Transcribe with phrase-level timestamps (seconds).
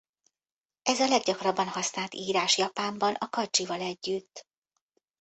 [0.81, 4.47] Ez a leggyakrabban használt írás Japánban a kandzsival együtt.